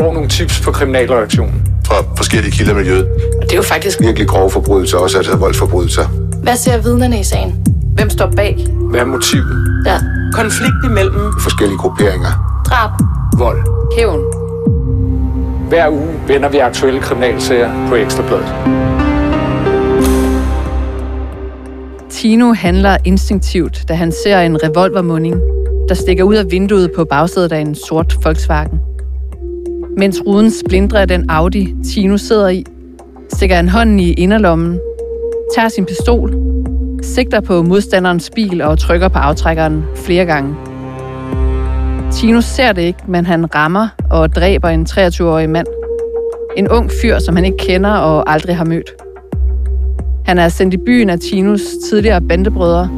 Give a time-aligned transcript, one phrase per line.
[0.00, 1.62] får nogle tips på kriminalreaktionen.
[1.86, 3.06] Fra forskellige kilder i miljøet.
[3.40, 6.06] Og det er jo faktisk Virkelig grove forbrydelser, også altså voldsforbrydelser.
[6.42, 7.66] Hvad ser vidnerne i sagen?
[7.94, 8.66] Hvem står bag?
[8.90, 9.82] Hvad er motivet?
[9.86, 9.98] Ja.
[10.32, 12.62] Konflikt imellem Forskellige grupperinger.
[12.66, 12.90] Drab.
[13.38, 13.58] Vold.
[13.96, 14.20] Hævn.
[15.68, 18.54] Hver uge vender vi aktuelle kriminalsager på Ekstrabladet.
[22.10, 25.36] Tino handler instinktivt, da han ser en revolvermunding,
[25.88, 28.80] der stikker ud af vinduet på bagsædet af en sort Volkswagen.
[30.00, 32.64] Mens ruden splindrer af den Audi, Tino sidder i,
[33.32, 34.80] stikker han hånden i inderlommen,
[35.54, 36.34] tager sin pistol,
[37.02, 40.56] sigter på modstanderens bil og trykker på aftrækkeren flere gange.
[42.12, 45.66] Tino ser det ikke, men han rammer og dræber en 23-årig mand.
[46.56, 48.90] En ung fyr, som han ikke kender og aldrig har mødt.
[50.26, 52.90] Han er sendt i byen af Tinos tidligere bandebrødre,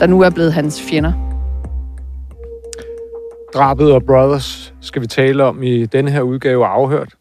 [0.00, 1.12] der nu er blevet hans fjender.
[3.54, 7.14] Drabet og Brothers skal vi tale om i denne her udgave af Afhørt.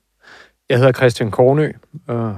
[0.70, 1.72] Jeg hedder Christian Kornø,
[2.08, 2.38] og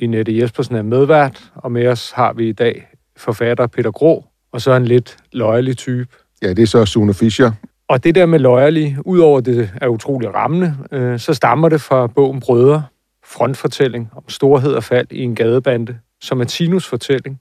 [0.00, 4.60] Linette Jespersen er medvært, og med os har vi i dag forfatter Peter Grå, og
[4.60, 6.06] så en lidt løjelig type.
[6.42, 7.52] Ja, det er så Sune Fischer.
[7.88, 12.06] Og det der med løjerlig, udover det er utrolig rammende, øh, så stammer det fra
[12.06, 12.84] bogen Brødre,
[13.24, 17.40] frontfortælling om storhed og fald i en gadebande, som er Tinus fortælling,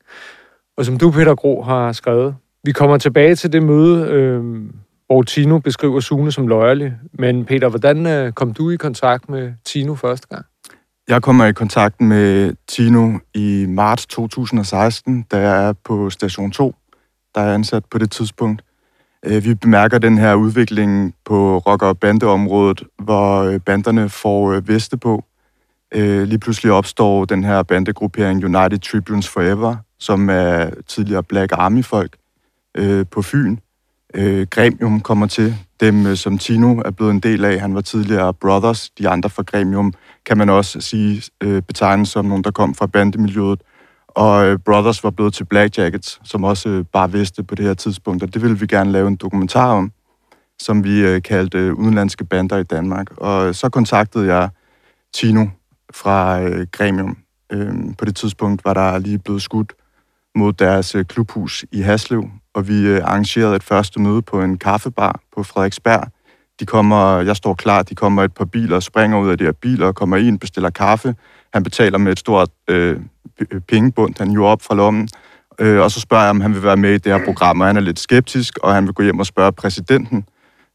[0.78, 2.36] og som du, Peter Gro, har skrevet.
[2.64, 4.44] Vi kommer tilbage til det møde, øh,
[5.08, 6.94] hvor Tino beskriver Sune som løjerlig.
[7.14, 10.46] Men Peter, hvordan øh, kom du i kontakt med Tino første gang?
[11.08, 16.76] Jeg kommer i kontakt med Tino i marts 2016, da jeg er på station 2,
[17.36, 18.62] der er ansat på det tidspunkt.
[19.26, 24.98] Øh, vi bemærker den her udvikling på rock- og bandeområdet, hvor øh, banderne får veste
[24.98, 25.24] på.
[25.96, 32.18] Lige pludselig opstår den her bandegruppering United Tribunes Forever, som er tidligere Black Army-folk
[33.12, 33.58] på Fyn.
[34.14, 37.60] Øh, Gremium kommer til, dem øh, som Tino er blevet en del af.
[37.60, 39.94] Han var tidligere Brothers, de andre fra Gremium
[40.26, 43.62] kan man også sige øh, betegnes som nogen, der kom fra bandemiljøet.
[44.08, 47.66] Og øh, Brothers var blevet til Black Jackets, som også øh, bare vidste på det
[47.66, 49.92] her tidspunkt, og det ville vi gerne lave en dokumentar om,
[50.60, 53.08] som vi øh, kaldte øh, Udenlandske Bander i Danmark.
[53.18, 54.50] Og øh, så kontaktede jeg
[55.14, 55.46] Tino
[55.94, 57.18] fra øh, Gremium.
[57.52, 59.74] Øh, på det tidspunkt var der lige blevet skudt
[60.36, 62.24] mod deres øh, klubhus i Haslev,
[62.54, 66.08] og vi øh, arrangerede et første møde på en kaffebar på Frederiksberg.
[66.60, 69.52] De kommer, jeg står klar, de kommer et par biler, springer ud af de her
[69.52, 71.16] biler, kommer ind, bestiller kaffe.
[71.54, 73.00] Han betaler med et stort øh,
[73.52, 75.10] øh pengebund, han jo op fra lommen.
[75.60, 77.68] Øh, og så spørger jeg, om han vil være med i det her program, og
[77.68, 80.26] han er lidt skeptisk, og han vil gå hjem og spørge præsidenten.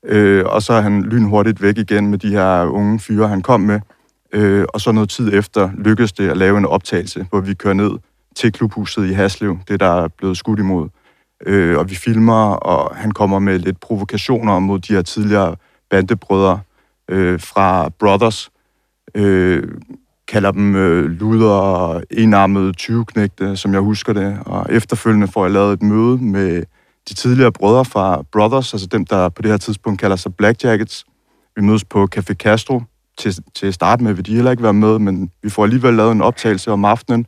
[0.05, 3.61] Øh, og så er han lynhurtigt væk igen med de her unge fyre, han kom
[3.61, 3.81] med.
[4.33, 7.75] Øh, og så noget tid efter lykkedes det at lave en optagelse, hvor vi kører
[7.75, 7.91] ned
[8.39, 10.89] til klubhuset i Haslev, det der er blevet skudt imod.
[11.47, 15.57] Øh, og vi filmer, og han kommer med lidt provokationer mod de her tidligere
[15.91, 16.61] bandebrødre
[17.09, 18.51] øh, fra Brothers.
[19.15, 19.63] Øh,
[20.29, 24.39] kalder dem øh, luder og enarmede 20-knægte, som jeg husker det.
[24.47, 26.63] Og efterfølgende får jeg lavet et møde med
[27.09, 30.65] de tidligere brødre fra Brothers, altså dem, der på det her tidspunkt kalder sig Black
[30.65, 31.05] Jackets.
[31.57, 32.83] Vi mødes på Café Castro.
[33.19, 35.95] Til, til at starte med vil de heller ikke være med, men vi får alligevel
[35.95, 37.27] lavet en optagelse om aftenen,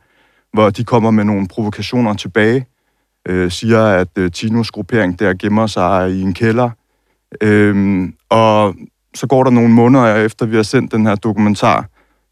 [0.53, 2.65] hvor de kommer med nogle provokationer tilbage.
[3.27, 6.69] Øh, siger, at øh, Tinos gruppering der gemmer sig i en kælder.
[7.41, 8.75] Øh, og
[9.15, 11.85] så går der nogle måneder efter, vi har sendt den her dokumentar.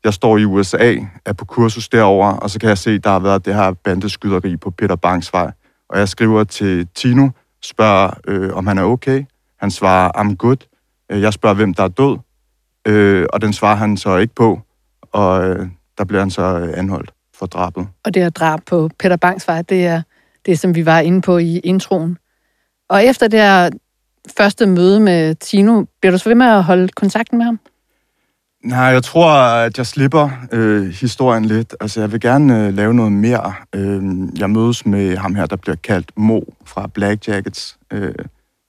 [0.03, 3.09] Jeg står i USA, er på kursus derover, og så kan jeg se, at der
[3.09, 5.51] har været det her bandeskyderi på Peter Bangs vej.
[5.89, 7.29] Og jeg skriver til Tino,
[7.61, 9.23] spørger, øh, om han er okay.
[9.59, 10.57] Han svarer, I'm good.
[11.11, 12.17] Øh, jeg spørger, hvem der er død.
[12.87, 14.61] Øh, og den svarer han så ikke på.
[15.11, 17.87] Og øh, der bliver han så øh, anholdt for drabet.
[18.05, 20.01] Og det her drab på Peter Bangsvej, det er
[20.45, 22.17] det, som vi var inde på i introen.
[22.89, 23.69] Og efter det her
[24.37, 27.59] første møde med Tino, bliver du så ved med at holde kontakten med ham?
[28.63, 31.75] Nej, jeg tror, at jeg slipper øh, historien lidt.
[31.81, 33.53] Altså, jeg vil gerne øh, lave noget mere.
[33.75, 34.03] Øh,
[34.39, 37.77] jeg mødes med ham her, der bliver kaldt Mo fra Black Jackets.
[37.91, 38.13] Øh,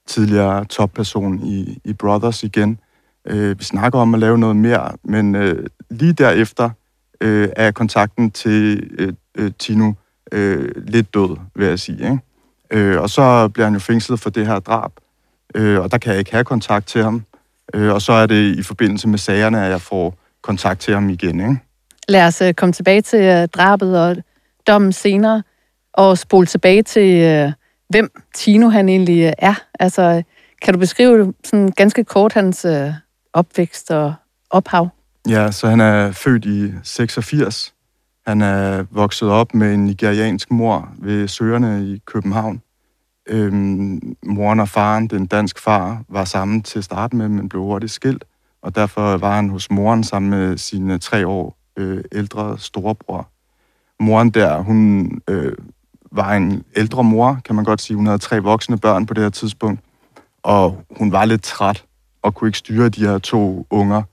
[0.07, 2.79] tidligere topperson i, i Brothers igen.
[3.27, 6.69] Øh, vi snakker om at lave noget mere, men øh, lige derefter
[7.21, 9.93] øh, er kontakten til øh, øh, Tino
[10.31, 11.97] øh, lidt død, vil jeg sige.
[11.97, 12.19] Ikke?
[12.71, 14.91] Øh, og så bliver han jo fængslet for det her drab,
[15.55, 17.23] øh, og der kan jeg ikke have kontakt til ham.
[17.73, 21.09] Øh, og så er det i forbindelse med sagerne, at jeg får kontakt til ham
[21.09, 21.39] igen.
[21.39, 21.57] Ikke?
[22.07, 24.17] Lad os øh, komme tilbage til øh, drabet og
[24.67, 25.43] dommen senere,
[25.93, 27.51] og spole tilbage til, øh,
[27.89, 29.53] hvem Tino han egentlig øh, er.
[29.79, 30.23] Altså, øh,
[30.61, 32.93] kan du beskrive sådan ganske kort hans øh,
[33.33, 34.13] opvækst og
[34.49, 34.89] ophav?
[35.29, 37.73] Ja, så han er født i 86.
[38.27, 42.61] Han er vokset op med en nigeriansk mor ved Søerne i København.
[43.27, 47.61] Øhm, moren og faren, den dansk far, var sammen til at starte med, men blev
[47.61, 48.25] hurtigt skilt.
[48.61, 53.29] og derfor var han hos moren sammen med sine tre år øh, ældre storebror.
[53.99, 55.53] Moren der, hun øh,
[56.11, 57.97] var en ældre mor, kan man godt sige.
[57.97, 59.81] Hun havde tre voksne børn på det her tidspunkt,
[60.43, 61.85] og hun var lidt træt
[62.21, 64.03] og kunne ikke styre de her to unger,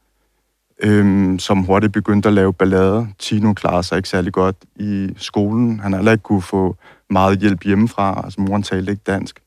[0.83, 3.09] øhm, som hurtigt begyndte at lave ballade.
[3.19, 5.81] Tino klarede sig ikke særlig godt i skolen.
[5.81, 6.77] Han har heller ikke kunne få
[7.11, 8.21] meget hjælp hjemmefra.
[8.25, 9.41] Altså, moren talte ikke dansk.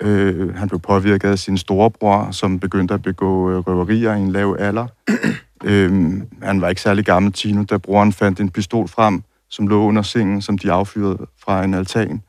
[0.00, 4.32] Øh, han blev påvirket af sin storebror, som begyndte at begå øh, røverier i en
[4.32, 4.86] lav alder.
[5.64, 9.82] øh, han var ikke særlig gammel, Tino, da broren fandt en pistol frem, som lå
[9.82, 12.22] under sengen, som de affyrede fra en altan.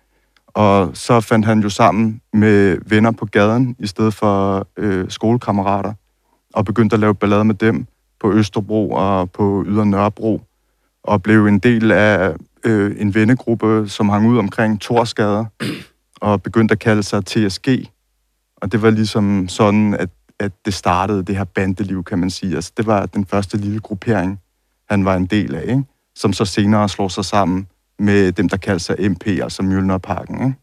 [0.48, 5.94] Og så fandt han jo sammen med venner på gaden, i stedet for øh, skolekammerater,
[6.54, 7.88] og begyndte at lave ballade med dem
[8.20, 10.42] på Østerbro og på Yder Nørrebro,
[11.04, 15.46] og blev en del af øh, en vennegruppe, som hang ud omkring Torsgade,
[16.22, 17.68] og begyndte at kalde sig TSG.
[18.58, 20.10] Og det var ligesom sådan, at,
[20.40, 22.56] at det startede, det her bandeliv, kan man sige.
[22.56, 24.40] Altså, det var den første lille gruppering,
[24.90, 25.84] han var en del af, ikke?
[26.16, 27.68] som så senere slår sig sammen
[28.00, 30.48] med dem, der kalder sig MP, altså Mjølnerparken.
[30.48, 30.60] Ikke?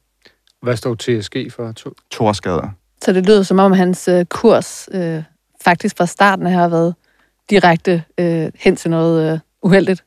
[0.63, 1.73] Hvad står TSG for?
[1.73, 1.91] To?
[2.11, 2.69] Torsgader.
[3.03, 5.23] Så det lyder som om, hans øh, kurs øh,
[5.65, 6.95] faktisk fra starten har været
[7.51, 10.05] direkte øh, hen til noget øh, uheldigt.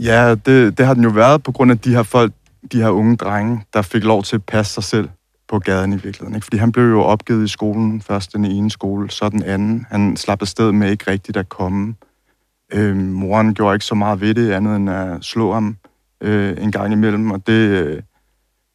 [0.00, 2.32] Ja, det, det har den jo været på grund af de her folk,
[2.72, 5.08] de her unge drenge, der fik lov til at passe sig selv
[5.48, 6.34] på gaden i virkeligheden.
[6.34, 6.44] Ikke?
[6.44, 9.86] Fordi han blev jo opgivet i skolen, først den ene skole, så den anden.
[9.90, 11.94] Han slap afsted med ikke rigtigt at komme.
[12.72, 15.76] Øh, moren gjorde ikke så meget ved det, andet end at slå ham
[16.20, 18.02] øh, en gang imellem, og det, øh,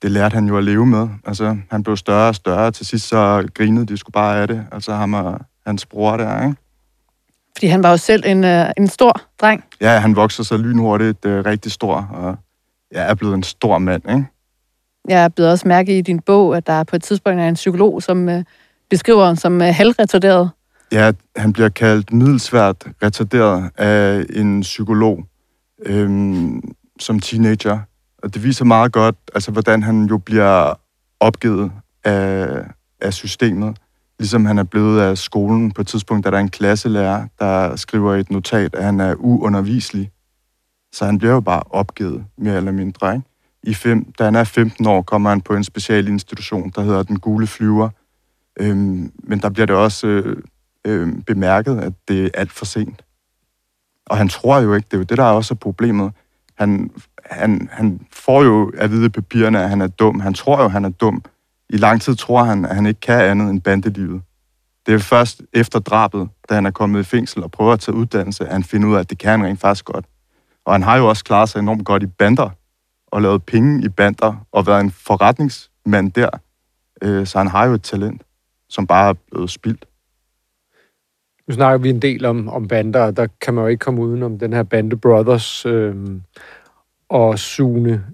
[0.02, 1.08] det lærte han jo at leve med.
[1.26, 4.66] Altså, han blev større og større, til sidst så grinede de skulle bare af det.
[4.72, 6.56] Altså ham og hans bror der, ikke?
[7.58, 9.64] Fordi han var jo selv en, øh, en stor dreng.
[9.82, 12.36] Ja, han vokser så lynhurtigt, øh, rigtig stor, og
[12.94, 14.26] ja, er blevet en stor mand, ikke?
[15.08, 18.04] Jeg blev også mærke i din bog, at der på et tidspunkt er en psykolog,
[18.04, 18.44] som øh,
[18.90, 20.50] beskriver ham som øh, halvretarderet.
[20.92, 25.26] Ja, han bliver kaldt middelsvært retarderet af en psykolog
[25.86, 26.62] øhm,
[27.00, 27.80] som teenager.
[28.24, 30.80] Og det viser meget godt, altså, hvordan han jo bliver
[31.20, 31.72] opgivet
[32.04, 32.48] af,
[33.02, 33.78] af systemet.
[34.20, 35.72] Ligesom han er blevet af skolen.
[35.72, 40.12] På et tidspunkt er der en klasselærer, der skriver et notat, at han er uunderviselig.
[40.94, 43.14] Så han bliver jo bare opgivet, mere eller mindre.
[43.14, 43.26] Ikke?
[43.64, 47.20] I fem, da han er 15 år, kommer han på en specialinstitution, der hedder Den
[47.20, 47.90] Gule Flyver.
[48.60, 50.38] Øhm, men der bliver det også øh,
[50.86, 53.02] øh, bemærket, at det er alt for sent.
[54.06, 56.12] Og han tror jo ikke, det er jo det, der er også problemet.
[56.58, 56.92] Han,
[57.26, 60.20] han, han får jo at vide papirerne, at han er dum.
[60.20, 61.24] Han tror jo, at han er dum.
[61.70, 64.22] I lang tid tror han, at han ikke kan andet end bandelivet.
[64.86, 67.96] Det er først efter drabet, da han er kommet i fængsel og prøver at tage
[67.96, 70.06] uddannelse, at han finder ud af, at det kan han rent faktisk godt.
[70.66, 72.50] Og han har jo også klaret sig enormt godt i bander,
[73.08, 76.30] og lavet penge i bander, og været en forretningsmand der.
[77.02, 78.22] Øh, så han har jo et talent,
[78.70, 79.86] som bare er blevet spildt.
[81.48, 84.02] Nu snakker vi en del om, om bander, og der kan man jo ikke komme
[84.02, 85.96] uden om den her Bande Brothers øh,
[87.10, 88.06] og Sune.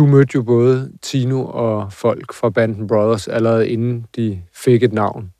[0.00, 4.92] Du mødte jo både Tino og folk fra Banden Brothers allerede inden de fik et
[4.92, 5.32] navn.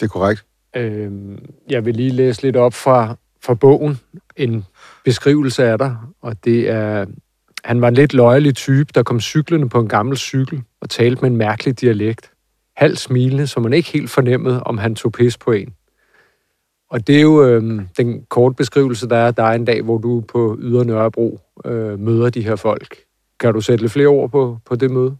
[0.00, 0.44] Det er korrekt.
[0.76, 1.12] Øh,
[1.70, 4.00] jeg vil lige læse lidt op fra, fra bogen,
[4.36, 4.64] en
[5.04, 7.06] beskrivelse af dig, og det er,
[7.64, 11.22] han var en lidt løjelig type, der kom cyklerne på en gammel cykel og talte
[11.22, 12.30] med en mærkelig dialekt.
[12.76, 15.74] Halvt smilende, så man ikke helt fornemmede, om han tog pis på en.
[16.90, 19.98] Og det er jo øh, den korte beskrivelse, der er, der er en dag, hvor
[19.98, 23.05] du på Yder Nørrebro øh, møder de her folk.
[23.40, 25.16] Kan du sætte lidt flere ord på, på det møde?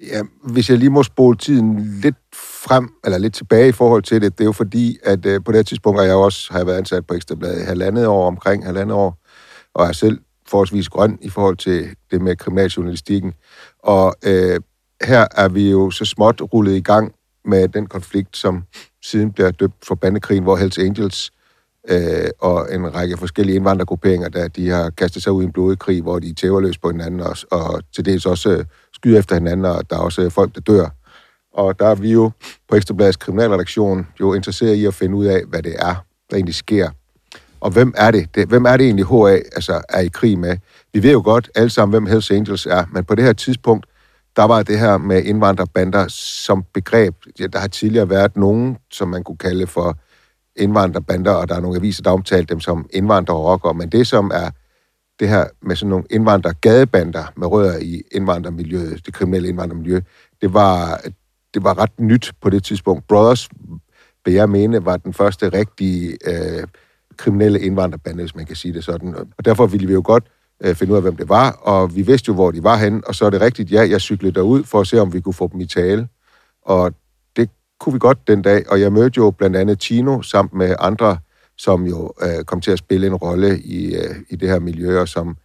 [0.00, 4.22] Ja, hvis jeg lige må spole tiden lidt frem, eller lidt tilbage i forhold til
[4.22, 6.58] det, det er jo fordi, at øh, på det her tidspunkt har jeg også har
[6.58, 9.18] jeg været ansat på Ekstrabladet i halvandet år, omkring halvandet år,
[9.74, 13.32] og er selv forholdsvis grøn i forhold til det med kriminaljournalistikken.
[13.78, 14.60] Og øh,
[15.02, 17.14] her er vi jo så småt rullet i gang
[17.44, 18.64] med den konflikt, som
[19.02, 21.30] siden bliver døbt for bandekrigen, hvor Hells Angels
[21.88, 25.78] øh, og en række forskellige indvandrergrupperinger, der de har kastet sig ud i en blodig
[25.78, 29.34] krig, hvor de tæver løs på hinanden, og, og til dels også øh, skyder efter
[29.34, 30.88] hinanden, og der er også øh, folk, der dør.
[31.54, 32.30] Og der er vi jo
[32.68, 35.94] på Ekstrabladets kriminalredaktion jo interesseret i at finde ud af, hvad det er,
[36.30, 36.90] der egentlig sker.
[37.60, 38.34] Og hvem er det?
[38.34, 40.56] det hvem er det egentlig, HA altså, er i krig med?
[40.92, 43.86] Vi ved jo godt alle sammen, hvem Hells Angels er, men på det her tidspunkt,
[44.36, 47.14] der var det her med indvandrerbander som begreb.
[47.40, 49.98] Ja, der har tidligere været nogen, som man kunne kalde for
[50.56, 54.50] indvandrerbander, og der er nogle aviser, der omtaler dem som indvandrerrockere, men det som er
[55.20, 60.00] det her med sådan nogle indvandrergadebander med rødder i indvandrermiljøet, det kriminelle indvandrermiljø,
[60.40, 61.00] det var,
[61.54, 63.06] det var ret nyt på det tidspunkt.
[63.06, 63.48] Brothers,
[64.24, 66.66] vil jeg mene, var den første rigtige øh,
[67.16, 69.14] kriminelle indvandrerbande, hvis man kan sige det sådan.
[69.38, 70.24] Og derfor ville vi jo godt
[70.60, 73.02] øh, finde ud af, hvem det var, og vi vidste jo, hvor de var henne,
[73.06, 75.34] og så er det rigtigt, ja, jeg cyklede derud for at se, om vi kunne
[75.34, 76.08] få dem i tale,
[76.62, 76.94] og
[77.82, 81.18] kunne vi godt den dag, og jeg mødte jo blandt andet Tino samt med andre,
[81.58, 85.00] som jo øh, kom til at spille en rolle i, øh, i det her miljø,
[85.00, 85.36] og som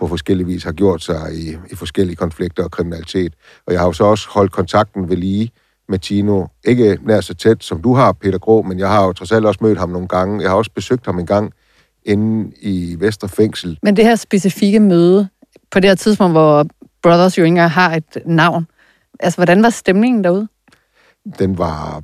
[0.00, 3.34] på forskellige vis har gjort sig i, i forskellige konflikter og kriminalitet.
[3.66, 5.50] Og jeg har jo så også holdt kontakten ved lige
[5.88, 6.46] med Tino.
[6.64, 9.46] Ikke nær så tæt, som du har, Peter Grå, men jeg har jo trods alt
[9.46, 10.42] også mødt ham nogle gange.
[10.42, 11.52] Jeg har også besøgt ham en gang
[12.04, 13.78] inde i Vesterfængsel.
[13.82, 15.28] Men det her specifikke møde,
[15.70, 16.66] på det her tidspunkt, hvor
[17.02, 18.66] Brothers jo ikke har et navn,
[19.20, 20.48] altså hvordan var stemningen derude?
[21.38, 22.02] Den var,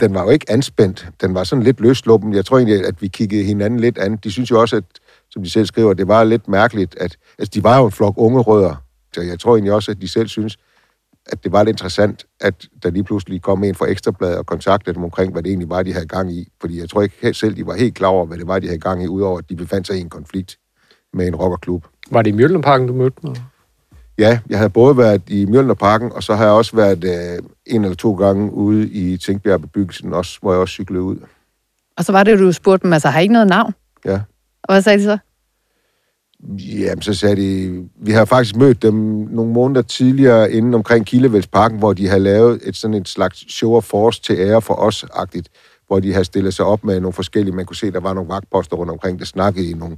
[0.00, 1.08] den var jo ikke anspændt.
[1.20, 2.34] Den var sådan lidt løsluppen.
[2.34, 4.16] Jeg tror egentlig, at vi kiggede hinanden lidt an.
[4.16, 4.84] De synes jo også, at,
[5.30, 8.14] som de selv skriver, det var lidt mærkeligt, at altså, de var jo en flok
[8.16, 8.74] unge rødder.
[9.14, 10.58] Så jeg tror egentlig også, at de selv synes,
[11.26, 14.94] at det var lidt interessant, at der lige pludselig kom en fra Ekstrabladet og kontaktede
[14.94, 16.48] dem omkring, hvad det egentlig var, de havde gang i.
[16.60, 18.80] Fordi jeg tror ikke selv, de var helt klar over, hvad det var, de havde
[18.80, 20.58] gang i, udover at de befandt sig i en konflikt
[21.12, 21.86] med en rockerklub.
[22.10, 23.36] Var det i Mjølnerparken, du mødte mig?
[24.18, 27.84] Ja, jeg havde både været i Mjølnerparken, og så har jeg også været øh, en
[27.84, 31.16] eller to gange ude i Tænkbjerg-bebyggelsen, også, hvor jeg også cyklede ud.
[31.96, 33.74] Og så var det, du spurgte dem, altså har I ikke noget navn?
[34.04, 34.20] Ja.
[34.62, 35.18] Og hvad sagde de så?
[36.58, 38.94] Jamen, så sagde de, vi har faktisk mødt dem
[39.30, 43.76] nogle måneder tidligere inden omkring Kildevældsparken, hvor de har lavet et sådan et slags show
[43.76, 45.48] of force til ære for os-agtigt,
[45.86, 48.28] hvor de har stillet sig op med nogle forskellige, man kunne se, der var nogle
[48.28, 49.96] vagtposter rundt omkring, der snakkede i nogle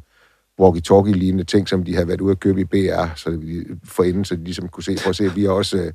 [0.61, 4.25] walkie-talkie-lignende ting, som de havde været ude at købe i BR, så de, for inden,
[4.25, 5.93] så de ligesom kunne se, prøv at se, vi er også, øh,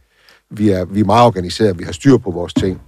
[0.50, 2.82] vi er, vi er meget organiseret, vi har styr på vores ting.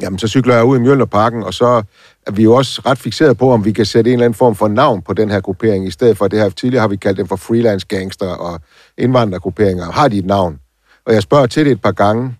[0.00, 1.82] Jamen, så cykler jeg ud i Mjølnerparken, og så
[2.26, 4.54] er vi jo også ret fixeret på, om vi kan sætte en eller anden form
[4.54, 7.18] for navn på den her gruppering, i stedet for det her, tidligere har vi kaldt
[7.18, 8.60] dem for freelance gangster og
[8.98, 9.84] indvandrergrupperinger.
[9.92, 10.60] Har de et navn?
[11.06, 12.36] Og jeg spørger til det et par gange,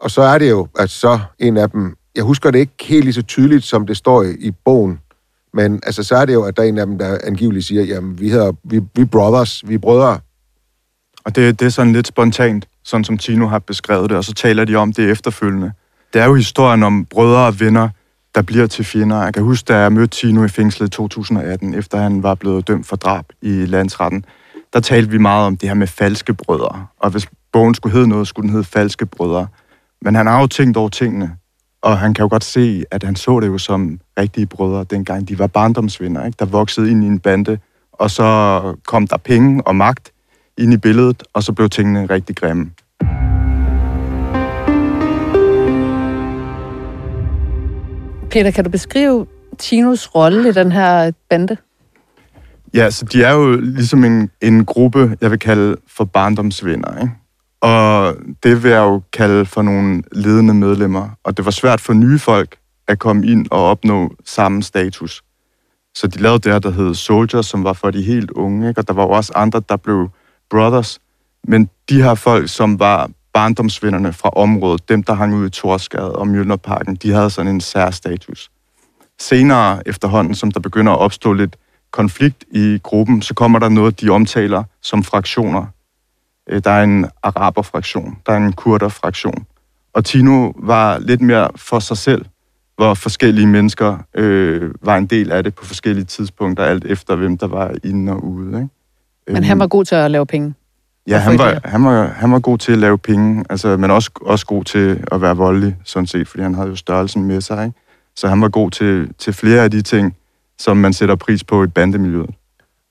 [0.00, 3.04] og så er det jo, at så en af dem, jeg husker det ikke helt
[3.04, 5.00] lige så tydeligt, som det står i, i bogen,
[5.54, 7.82] men altså, så er det jo, at der er en af dem, der angiveligt siger,
[7.82, 10.18] jamen, vi, hedder, vi, vi brothers, vi er brødre.
[11.24, 14.34] Og det, det er sådan lidt spontant, sådan som Tino har beskrevet det, og så
[14.34, 15.72] taler de om det efterfølgende.
[16.14, 17.88] Det er jo historien om brødre og venner,
[18.34, 19.22] der bliver til fjender.
[19.22, 22.68] Jeg kan huske, da jeg mødte Tino i fængslet i 2018, efter han var blevet
[22.68, 24.24] dømt for drab i landsretten,
[24.72, 26.86] der talte vi meget om det her med falske brødre.
[26.98, 29.46] Og hvis bogen skulle hedde noget, skulle den hedde falske brødre.
[30.02, 31.36] Men han har jo tænkt over tingene,
[31.82, 35.28] og han kan jo godt se, at han så det jo som rigtige brødre, dengang
[35.28, 36.36] de var barndomsvenner, ikke?
[36.38, 37.58] der voksede ind i en bande,
[37.92, 40.12] og så kom der penge og magt
[40.58, 42.70] ind i billedet, og så blev tingene rigtig grimme.
[48.30, 49.26] Peter, kan du beskrive
[49.58, 51.56] Tinos rolle i den her bande?
[52.74, 57.12] Ja, så de er jo ligesom en, en gruppe, jeg vil kalde for barndomsvenner, ikke?
[57.62, 61.08] Og det vil jeg jo kalde for nogle ledende medlemmer.
[61.24, 62.56] Og det var svært for nye folk
[62.88, 65.22] at komme ind og opnå samme status.
[65.94, 68.68] Så de lavede det her, der hed Soldier, som var for de helt unge.
[68.68, 68.80] Ikke?
[68.80, 70.08] Og der var jo også andre, der blev
[70.50, 70.98] Brothers.
[71.48, 76.16] Men de her folk, som var barndomsvinderne fra området, dem, der hang ud i Torsgade
[76.16, 78.50] og Mjølnerparken, de havde sådan en særstatus.
[79.20, 81.56] Senere efterhånden, som der begynder at opstå lidt
[81.90, 85.66] konflikt i gruppen, så kommer der noget, de omtaler som fraktioner.
[86.48, 89.46] Øh, der er en araberfraktion, der er en kurderfraktion.
[89.92, 92.24] Og Tino var lidt mere for sig selv,
[92.76, 97.38] hvor forskellige mennesker øh, var en del af det på forskellige tidspunkter, alt efter hvem
[97.38, 98.48] der var inde og ude.
[98.48, 98.68] Ikke?
[99.28, 100.54] Men han var god til at lave penge?
[101.06, 104.10] Ja, han var, han, var, han var god til at lave penge, altså, men også,
[104.20, 107.64] også god til at være voldelig, sådan set, fordi han havde jo størrelsen med sig.
[107.64, 107.78] Ikke?
[108.16, 110.16] Så han var god til, til flere af de ting,
[110.58, 112.30] som man sætter pris på i bandemiljøet.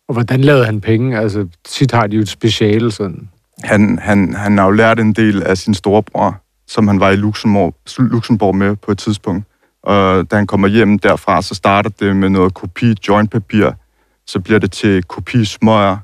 [0.08, 1.20] Og hvordan lavede han penge?
[1.20, 3.30] Altså, tit har de jo et speciale sådan.
[3.64, 7.16] Han, han, han har jo lært en del af sin storebror, som han var i
[7.16, 9.46] Luxembourg, Luxembourg med på et tidspunkt.
[9.84, 13.72] Og da han kommer hjem derfra, så starter det med noget kopi jointpapir,
[14.28, 15.98] så bliver det til kopi smøger.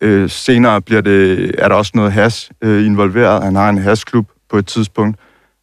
[0.00, 3.44] Øh, senere bliver det, er der også noget has øh, involveret.
[3.44, 5.18] Han har en hasklub på et tidspunkt.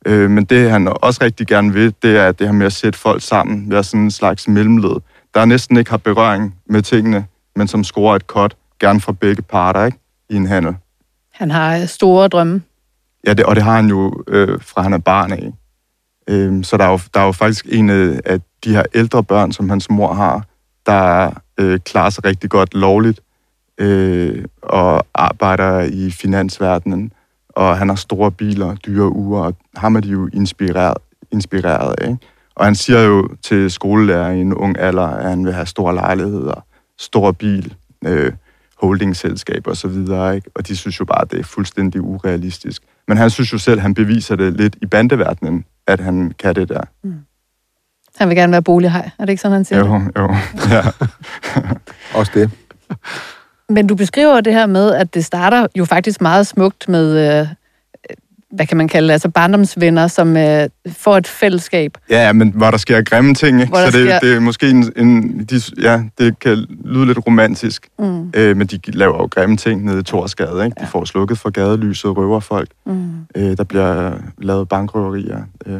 [0.05, 2.99] Øh, men det, han også rigtig gerne vil, det er det her med at sætte
[2.99, 4.95] folk sammen, være sådan en slags mellemled,
[5.33, 7.25] der næsten ikke har berøring med tingene,
[7.55, 9.97] men som scorer et cut, gerne fra begge parter, ikke?
[10.29, 10.75] I en handel.
[11.33, 12.61] Han har store drømme.
[13.27, 15.53] Ja, det, og det har han jo øh, fra han er barn af.
[16.29, 17.89] Øh, så der er, jo, der er jo faktisk en
[18.25, 20.45] af de her ældre børn, som hans mor har,
[20.85, 23.19] der øh, klarer sig rigtig godt lovligt
[23.77, 27.11] øh, og arbejder i finansverdenen.
[27.49, 30.97] Og han har store biler, dyre uger, og ham er de jo inspireret,
[31.31, 32.07] inspireret af.
[32.07, 32.27] Ikke?
[32.55, 35.95] Og han siger jo til skolelærer i en ung alder, at han vil have store
[35.95, 36.65] lejligheder,
[36.97, 37.73] stor bil,
[38.05, 38.33] øh,
[38.87, 40.35] holdingselskab og så videre.
[40.35, 40.49] Ikke?
[40.55, 42.81] Og de synes jo bare, at det er fuldstændig urealistisk.
[43.07, 46.55] Men han synes jo selv, at han beviser det lidt i bandeverdenen, at han kan
[46.55, 46.81] det der.
[47.03, 47.13] Mm.
[48.17, 49.09] Han vil gerne være bolighej.
[49.19, 50.11] Er det ikke sådan, han siger Jo, det?
[50.17, 50.35] jo.
[50.75, 50.81] Ja.
[52.13, 52.51] Også det.
[53.69, 57.47] Men du beskriver det her med, at det starter jo faktisk meget smukt med, øh,
[58.55, 61.97] hvad kan man kalde det, altså barndomsvenner, som øh, får et fællesskab.
[62.09, 63.73] Ja, men hvor der sker grimme ting, ikke?
[63.77, 67.87] Så det, sker- det er måske en, en de, ja, det kan lyde lidt romantisk,
[67.99, 68.31] Mm.
[68.35, 70.77] øh, men de laver jo grimme ting nede i Torsgade, ikke?
[70.81, 72.69] De får slukket for gadelyset, røver folk.
[72.85, 73.09] Mm.
[73.35, 75.39] Øh, der bliver lavet bankrøverier.
[75.65, 75.75] Øh,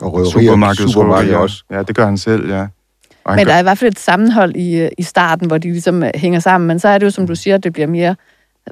[0.00, 0.92] Og røverier, supermarkedsrøverier.
[0.92, 1.64] supermarked også.
[1.70, 2.56] Ja, det gør han selv, ja.
[2.56, 2.68] Han
[3.26, 5.70] Men gør, der er i hvert fald et sammenhold i, øh, i starten, hvor de
[5.70, 6.68] ligesom øh, hænger sammen.
[6.68, 8.16] Men så er det jo, som du siger, at det bliver mere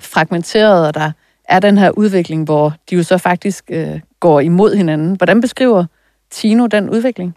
[0.01, 1.11] fragmenteret, og der
[1.49, 5.17] er den her udvikling, hvor de jo så faktisk øh, går imod hinanden.
[5.17, 5.85] Hvordan beskriver
[6.31, 7.35] Tino den udvikling?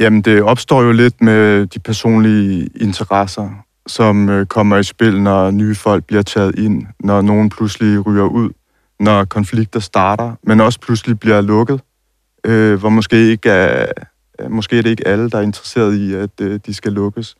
[0.00, 3.50] Jamen, det opstår jo lidt med de personlige interesser,
[3.86, 8.24] som øh, kommer i spil, når nye folk bliver taget ind, når nogen pludselig ryger
[8.24, 8.50] ud,
[9.00, 11.80] når konflikter starter, men også pludselig bliver lukket,
[12.44, 13.86] øh, hvor måske ikke er,
[14.40, 17.36] øh, måske er det ikke alle, der er interesseret i, at øh, de skal lukkes.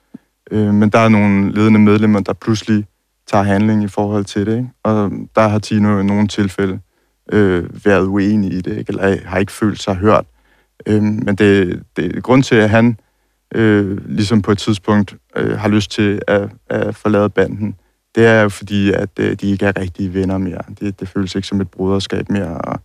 [0.50, 2.84] Øh, men der er nogle ledende medlemmer, der pludselig
[3.30, 4.68] tager handling i forhold til det, ikke?
[4.82, 6.80] og der har Tino i nogle tilfælde
[7.32, 8.90] øh, været uenig i det, ikke?
[8.90, 10.24] eller har ikke følt sig hørt.
[10.86, 12.98] Øh, men det, det er grund til, at han
[13.54, 17.74] øh, ligesom på et tidspunkt øh, har lyst til at, at forlade banden.
[18.14, 20.62] Det er jo fordi, at øh, de ikke er rigtige venner mere.
[20.80, 22.80] Det, det føles ikke som et broderskab mere, og,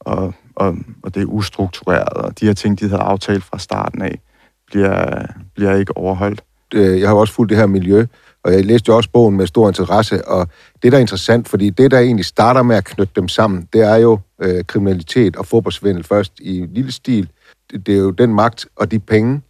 [0.00, 4.02] og, og, og det er ustruktureret, og de her ting, de havde aftalt fra starten
[4.02, 4.20] af,
[4.66, 6.44] bliver, bliver ikke overholdt.
[6.74, 8.06] Øh, jeg har også fulgt det her miljø,
[8.48, 10.48] og jeg læste jo også bogen med stor interesse, og
[10.82, 13.80] det, der er interessant, fordi det, der egentlig starter med at knytte dem sammen, det
[13.80, 17.28] er jo øh, kriminalitet og fodboldsvindel først i lille stil.
[17.70, 19.42] Det, det er jo den magt og de penge,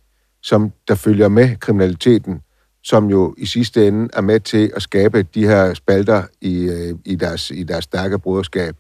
[0.42, 2.40] som der følger med kriminaliteten,
[2.82, 6.94] som jo i sidste ende er med til at skabe de her spalter i, øh,
[7.04, 8.76] i, deres, i deres stærke broderskab,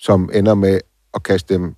[0.00, 0.80] som ender med
[1.14, 1.74] at kaste dem,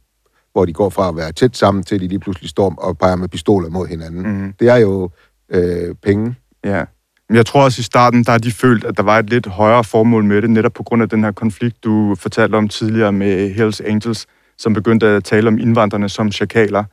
[0.52, 3.16] hvor de går fra at være tæt sammen, til de lige pludselig står og peger
[3.16, 4.22] med pistoler mod hinanden.
[4.22, 4.52] Mhm.
[4.60, 5.10] Det er jo
[5.49, 6.34] øh, penge,
[6.64, 6.84] Ja.
[7.30, 9.46] Men jeg tror også i starten, der har de følt, at der var et lidt
[9.46, 13.12] højere formål med det, netop på grund af den her konflikt, du fortalte om tidligere
[13.12, 14.26] med Hells Angels,
[14.58, 16.84] som begyndte at tale om indvandrerne som chakaler.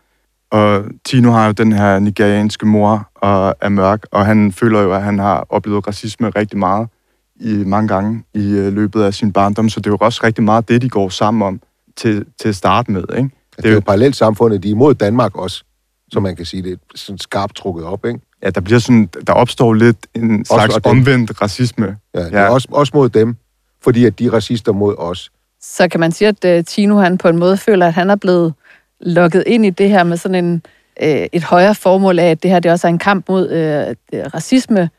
[0.51, 4.93] Og Tino har jo den her nigerianske mor og er mørk, og han føler jo,
[4.93, 6.87] at han har oplevet racisme rigtig meget
[7.39, 10.43] i mange gange i øh, løbet af sin barndom, så det er jo også rigtig
[10.43, 11.61] meget det, de går sammen om
[11.95, 13.03] til, til at starte med.
[13.17, 13.29] Ikke?
[13.57, 15.63] Det er jo parallelt samfundet, de er imod Danmark også,
[16.11, 18.19] så man kan sige, det er sådan skarpt trukket op, ikke?
[18.43, 21.97] Ja, der bliver sådan, der opstår lidt en slags og den- omvendt racisme.
[22.15, 22.49] Ja, det er Ja.
[22.49, 23.35] også, også mod dem,
[23.83, 25.31] fordi at de er racister mod os.
[25.61, 28.15] Så kan man sige, at uh, Tino han på en måde føler, at han er
[28.15, 28.53] blevet
[29.01, 30.61] lukket ind i det her med sådan en,
[31.03, 33.45] uh, et højere formål af, at det her det også er en kamp mod
[34.13, 34.89] uh, racisme.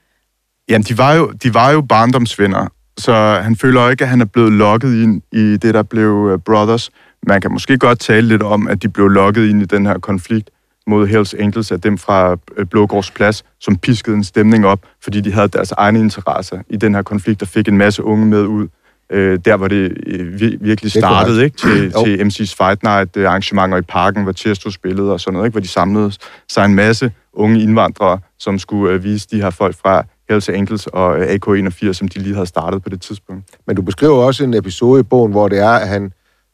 [0.68, 2.66] Jamen, de var, jo, de var jo barndomsvenner,
[2.98, 6.38] så han føler ikke, at han er blevet lokket ind i det, der blev uh,
[6.40, 6.90] Brothers.
[7.26, 9.98] Man kan måske godt tale lidt om, at de blev lokket ind i den her
[9.98, 10.50] konflikt
[10.88, 15.20] mod Hells Angels af dem fra øh, Blågårds Plads, som piskede en stemning op, fordi
[15.20, 18.42] de havde deres egne interesser i den her konflikt, og fik en masse unge med
[18.46, 18.68] ud.
[19.12, 21.56] Øh, der var det øh, vir- virkelig Det startede, ikke?
[21.56, 22.04] Til, Jo.
[22.04, 25.54] til MC's Fight Night øh, arrangementer i parken, hvor Tiesto spillede og sådan noget, ikke?
[25.54, 26.12] Hvor de samlede
[26.48, 30.86] sig en masse unge indvandrere, som skulle øh, vise de her folk fra Hells Angels
[30.86, 33.44] og øh, AK81, som de lige havde startet på det tidspunkt.
[33.66, 36.12] Men du beskriver også en episode i bogen, hvor det er, at han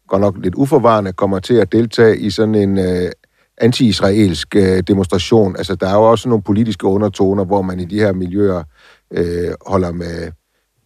[0.09, 3.11] går nok lidt uforvarende kommer til at deltage i sådan en øh,
[3.59, 5.57] anti-israelsk øh, demonstration.
[5.57, 8.63] Altså, der er jo også nogle politiske undertoner, hvor man i de her miljøer
[9.11, 10.33] øh, holder med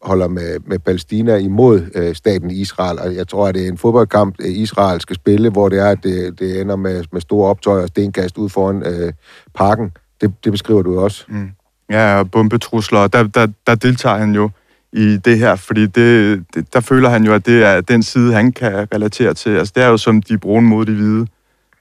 [0.02, 2.98] holder med, med Palæstina imod øh, staten Israel.
[2.98, 5.87] Og jeg tror, at det er en fodboldkamp, øh, Israel skal spille, hvor det er,
[5.87, 9.12] at det, det ender med, med store optøjer og stenkast ud foran øh,
[9.54, 9.92] parken.
[10.20, 11.24] Det, det beskriver du også.
[11.28, 11.50] Mm.
[11.90, 14.50] Ja, og bombetrusler, der, der, der deltager han jo
[14.92, 18.33] i det her, fordi det, det, der føler han jo, at det er den side,
[18.33, 19.50] han kan relatere til.
[19.50, 21.26] Altså, det er jo som de brune mod de hvide.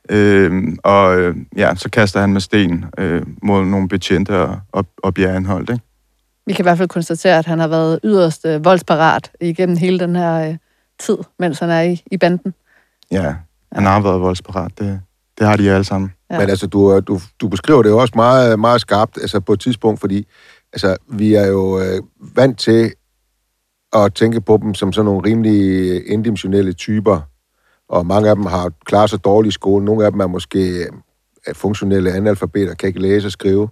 [0.10, 4.86] Øhm, og øh, ja, så kaster han med sten øh, mod nogle betjente og, og,
[5.04, 5.84] og bliver anholdt, ikke?
[6.46, 10.00] Vi kan i hvert fald konstatere, at han har været yderst øh, voldsparat igennem hele
[10.00, 10.58] den her øh,
[11.00, 12.54] tid, mens han er i, i banden.
[13.12, 13.36] Ja,
[13.72, 14.72] han har været voldsparat.
[14.80, 15.02] Det,
[15.40, 16.14] det har de alle sammen.
[16.30, 16.36] Ja.
[16.36, 16.42] Ja.
[16.42, 19.60] Men altså, du, du, du beskriver det jo også meget, meget skarpt altså på et
[19.60, 20.28] tidspunkt, fordi
[20.74, 22.02] altså, vi er jo øh,
[22.36, 22.94] vant til
[23.94, 27.22] at tænke på dem som sådan nogle rimelig indimensionelle typer,
[27.90, 29.86] og mange af dem har klaret sig dårligt i skolen.
[29.86, 30.88] Nogle af dem er måske
[31.48, 33.70] øh, funktionelle analfabeter, kan ikke læse og skrive,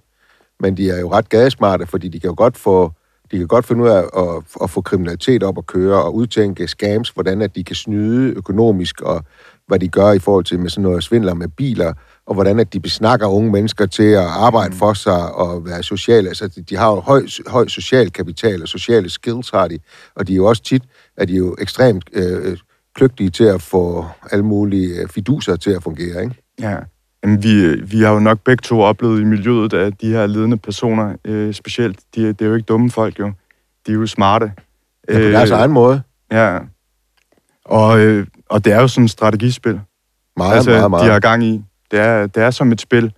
[0.59, 2.91] men de er jo ret gadesmarte, fordi de kan jo godt få
[3.31, 6.67] de kan godt finde ud af at, at få kriminalitet op at køre og udtænke
[6.67, 9.25] scams, hvordan at de kan snyde økonomisk, og
[9.67, 11.93] hvad de gør i forhold til med sådan noget svindler med biler,
[12.25, 16.27] og hvordan at de besnakker unge mennesker til at arbejde for sig og være sociale.
[16.27, 19.79] Altså, de, de har jo høj, høj social kapital og sociale skills har de,
[20.15, 20.83] og de er jo også tit,
[21.17, 22.57] at de er jo ekstremt øh,
[22.95, 26.35] kløgtige til at få alle mulige øh, fiduser til at fungere, ikke?
[26.59, 26.77] Ja.
[27.23, 30.57] Jamen, vi, vi har jo nok begge to oplevet i miljøet, at de her ledende
[30.57, 33.31] personer, øh, specielt, de, det er jo ikke dumme folk jo.
[33.87, 34.51] De er jo smarte.
[35.09, 36.01] Ja, på deres egen måde.
[36.31, 36.59] Ja.
[37.65, 39.79] Og øh, og det er jo sådan et strategispil.
[40.37, 41.05] Meget, altså, meget, meget.
[41.05, 41.63] de har gang i.
[41.91, 43.13] Det er, det er som et spil,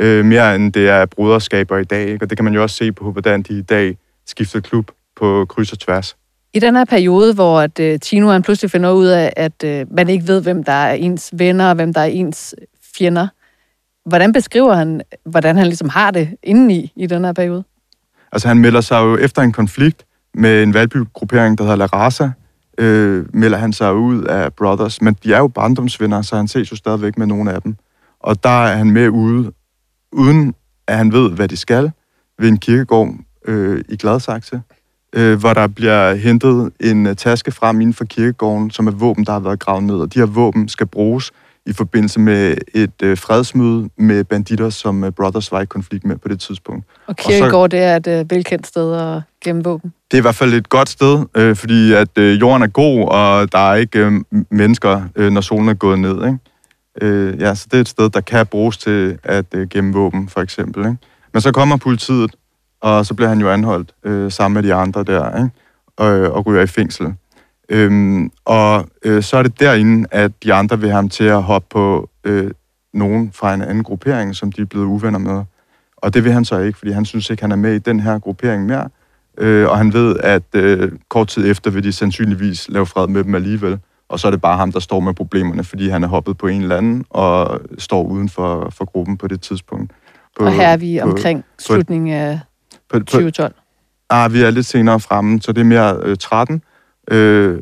[0.00, 2.08] øh, mere end det er bruderskaber i dag.
[2.08, 2.24] Ikke?
[2.24, 5.46] Og det kan man jo også se på, hvordan de i dag skifter klub på
[5.48, 6.16] kryds og tværs.
[6.54, 9.96] I den her periode, hvor at, uh, Tino han pludselig finder ud af, at uh,
[9.96, 12.54] man ikke ved, hvem der er ens venner, og hvem der er ens
[12.96, 13.28] fjender,
[14.04, 17.64] hvordan beskriver han, hvordan han ligesom har det indeni i den her periode?
[18.32, 22.30] Altså han melder sig jo efter en konflikt med en valgbygruppering, der hedder La Raza,
[22.78, 26.70] øh, melder han sig ud af Brothers, men de er jo barndomsvenner, så han ses
[26.70, 27.76] jo stadigvæk med nogle af dem.
[28.20, 29.52] Og der er han med ude,
[30.12, 30.54] uden
[30.86, 31.90] at han ved, hvad de skal,
[32.38, 34.62] ved en kirkegård øh, i Gladsaxe,
[35.12, 39.26] øh, hvor der bliver hentet en øh, taske frem inden for kirkegården, som er våben,
[39.26, 39.94] der har været gravet ned.
[39.94, 41.32] Og de her våben skal bruges
[41.66, 46.16] i forbindelse med et øh, fredsmøde med banditter, som øh, Brothers var i konflikt med
[46.16, 46.86] på det tidspunkt.
[47.06, 49.92] Og kirkegård, det er et uh, velkendt sted at gemme våben.
[50.10, 53.08] Det er i hvert fald et godt sted, øh, fordi at øh, jorden er god,
[53.08, 54.12] og der er ikke øh,
[54.50, 56.26] mennesker, øh, når solen er gået ned.
[56.26, 56.38] Ikke?
[57.02, 60.28] Øh, ja, så det er et sted, der kan bruges til at øh, gemme våben,
[60.28, 60.80] for eksempel.
[60.80, 60.96] Ikke?
[61.32, 62.30] Men så kommer politiet,
[62.80, 65.50] og så bliver han jo anholdt øh, sammen med de andre der, ikke?
[65.96, 67.14] Og, og ryger i fængsel.
[67.68, 71.42] Øhm, og øh, så er det derinde, at de andre vil have ham til at
[71.42, 72.50] hoppe på øh,
[72.94, 75.42] nogen fra en anden gruppering, som de er blevet uvenner med.
[75.96, 78.00] Og det vil han så ikke, fordi han synes ikke, han er med i den
[78.00, 78.88] her gruppering mere.
[79.38, 83.24] Øh, og han ved, at øh, kort tid efter vil de sandsynligvis lave fred med
[83.24, 83.78] dem alligevel.
[84.08, 86.46] Og så er det bare ham, der står med problemerne, fordi han er hoppet på
[86.46, 89.92] en eller anden og står uden for, for gruppen på det tidspunkt.
[90.38, 92.40] På, Og her er vi på- omkring slutningen af
[92.90, 93.54] på, på, 2012.
[94.10, 96.62] Ah, vi er lidt senere fremme, så det er mere øh, 13.
[97.10, 97.60] Øh,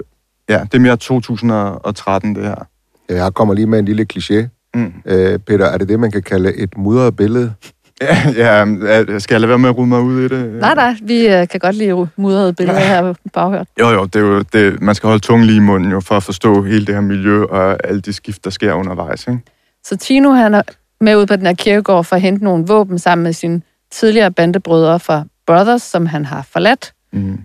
[0.48, 2.66] ja, det er mere 2013, det her.
[3.08, 4.48] Jeg kommer lige med en lille kliché.
[4.74, 4.92] Mm.
[5.06, 7.54] Øh, Peter, er det det, man kan kalde et mudret billede?
[8.00, 10.52] Ja, ja, øh, skal jeg lade være med at rode mig ud i det?
[10.52, 13.68] Nej, nej, vi uh, kan godt lide mudrede billeder her på baghørt.
[13.80, 16.16] Jo, jo, det er jo det, man skal holde tungen lige i munden jo, for
[16.16, 19.28] at forstå hele det her miljø og alle de skift, der sker undervejs.
[19.28, 19.40] Ikke?
[19.84, 20.62] Så Tino, han er
[21.00, 24.30] med ud på den her kirkegård for at hente nogle våben sammen med sine tidligere
[24.32, 26.92] bandebrødre fra Brothers, som han har forladt.
[27.12, 27.40] Mm.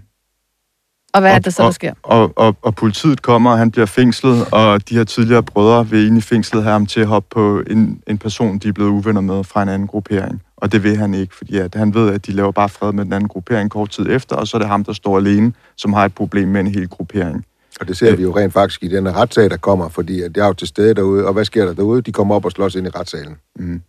[1.14, 1.94] Og hvad er Og- det så, der sker?
[2.04, 6.08] Og, og, og politiet kommer, og han bliver fængslet, og de her tidligere brødre vil
[6.08, 8.90] ind i fængslet have ham til at hoppe på en, en person, de er blevet
[8.90, 10.42] uvenner med fra en anden gruppering.
[10.58, 13.06] Og det vil han ikke, fordi at han ved, at de laver bare fred med
[13.06, 15.94] den anden gruppering kort tid efter, og så er det ham, der står alene, som
[15.94, 17.46] har et problem med en hel gruppering.
[17.80, 20.38] Og det ser vi jo rent faktisk i den her retssag, der kommer, fordi at
[20.38, 22.02] jeg er jo til stede derude, og hvad sker der derude?
[22.02, 23.36] De kommer op og slås ind i retssalen.
[23.56, 23.82] Mm.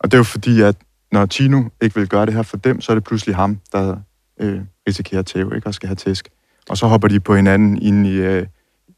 [0.00, 0.76] Og det er jo fordi, at
[1.12, 3.96] når Tino ikke vil gøre det her for dem, så er det pludselig ham, der
[4.40, 5.66] øh, risikerer tæv, ikke?
[5.66, 6.28] Og skal have tæsk.
[6.70, 8.46] Og så hopper de på hinanden ind i, øh,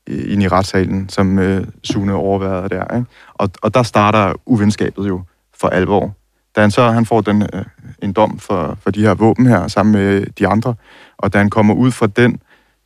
[0.07, 3.11] ind i retssalen, som øh, Sune overværede der, ikke?
[3.35, 5.23] Og, og der starter uvenskabet jo
[5.61, 6.15] for alvor.
[6.57, 7.65] Da han så han får den, øh,
[8.03, 10.75] en dom for, for de her våben her, sammen med de andre,
[11.19, 12.41] og da han kommer ud fra den,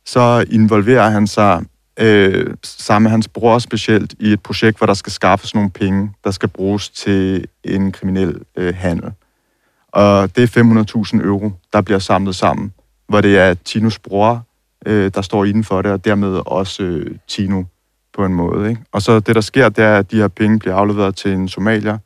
[0.05, 1.65] så involverer han sig
[1.99, 6.11] øh, sammen med hans bror specielt i et projekt, hvor der skal skaffes nogle penge,
[6.23, 9.11] der skal bruges til en kriminel øh, handel.
[9.91, 12.73] Og det er 500.000 euro, der bliver samlet sammen,
[13.07, 14.45] hvor det er Tinos bror,
[14.85, 17.63] øh, der står inden for det, og dermed også øh, Tino
[18.17, 18.69] på en måde.
[18.69, 18.81] Ikke?
[18.91, 21.47] Og så det, der sker, det er, at de her penge bliver afleveret til en
[21.47, 21.97] somalier,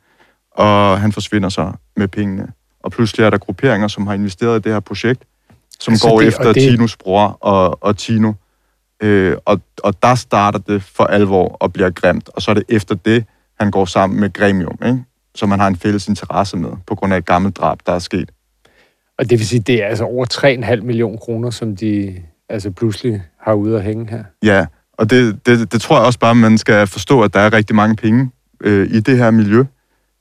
[0.50, 2.48] og han forsvinder så med pengene.
[2.82, 5.22] Og pludselig er der grupperinger, som har investeret i det her projekt,
[5.80, 6.62] som Altså går det- efter det...
[6.62, 8.32] Tinos bror og, og Tino.
[9.02, 12.28] Øh, og, og der starter det for alvor og bliver grimt.
[12.28, 13.24] Og så er det efter det,
[13.60, 15.04] han går sammen med Gremium, ikke?
[15.34, 17.98] som man har en fælles interesse med, på grund af et gammelt drab, der er
[17.98, 18.30] sket.
[19.18, 20.26] Og det vil sige, det er altså over
[20.74, 24.24] 3,5 millioner kroner, som de altså pludselig har ude at hænge her.
[24.42, 27.52] Ja, og det, det, det tror jeg også bare, man skal forstå, at der er
[27.52, 29.64] rigtig mange penge øh, i det her miljø.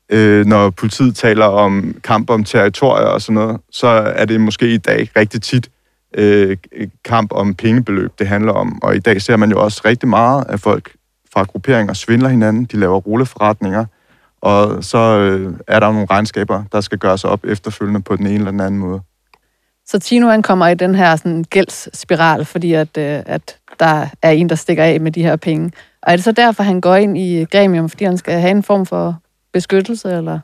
[0.09, 4.73] Øh, når politiet taler om kamp om territorier og sådan noget, så er det måske
[4.73, 5.69] i dag rigtig tit
[6.13, 6.57] øh,
[7.05, 8.83] kamp om pengebeløb, det handler om.
[8.83, 10.95] Og i dag ser man jo også rigtig meget, at folk
[11.33, 13.85] fra grupperinger svindler hinanden, de laver rulleforretninger,
[14.41, 18.35] og så øh, er der nogle regnskaber, der skal gøres op efterfølgende på den ene
[18.35, 19.01] eller den anden måde.
[19.85, 24.31] Så Tino han kommer i den her sådan, gældsspiral, fordi at, øh, at der er
[24.31, 25.71] en, der stikker af med de her penge.
[26.01, 28.63] Og er det så derfor, han går ind i gremium, fordi han skal have en
[28.63, 29.19] form for
[29.53, 30.39] beskyttelse, eller?